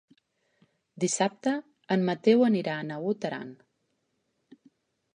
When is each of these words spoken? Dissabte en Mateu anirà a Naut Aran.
Dissabte 1.03 1.53
en 1.97 2.07
Mateu 2.09 2.43
anirà 2.49 2.79
a 2.81 2.89
Naut 2.91 3.31
Aran. 3.31 3.55